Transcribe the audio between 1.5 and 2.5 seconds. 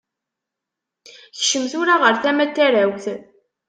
tura ɣer tama n